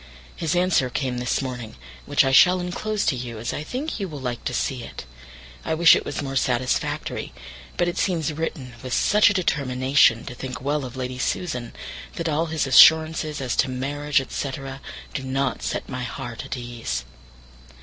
[0.35, 1.75] His answer came this morning,
[2.07, 5.05] which I shall enclose to you, as I think you will like to see it.
[5.63, 7.33] I wish it was more satisfactory;
[7.77, 11.71] but it seems written with such a determination to think well of Lady Susan,
[12.15, 14.51] that his assurances as to marriage, &c.,
[15.13, 17.05] do not set my heart at ease.